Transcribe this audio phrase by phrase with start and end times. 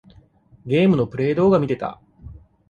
[0.65, 2.01] ゲームのプレイ動画みてた。